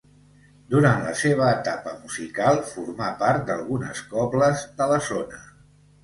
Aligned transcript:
Durant 0.73 1.01
la 1.07 1.11
seva 1.17 1.49
etapa 1.57 1.91
musical 2.05 2.57
formà 2.69 3.09
part 3.19 3.43
d'algunes 3.49 4.01
cobles 4.15 4.63
de 4.81 4.89
la 4.93 4.99
zona. 5.09 5.43